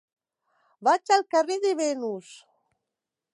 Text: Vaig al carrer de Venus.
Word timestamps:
Vaig 0.87 1.13
al 1.17 1.25
carrer 1.35 1.59
de 1.67 1.75
Venus. 1.83 2.33